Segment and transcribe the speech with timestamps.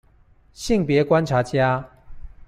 [0.51, 1.87] 性別觀察家